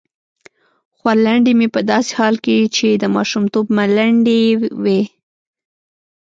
خورلنډې 0.97 1.51
مې 1.59 1.67
په 1.75 1.81
داسې 1.91 2.11
حال 2.19 2.35
کې 2.45 2.57
چې 2.75 2.87
د 3.01 3.03
ماشومتوب 3.15 3.65
ملنډې 3.77 4.37
یې 4.45 4.51
وې. 4.83 5.01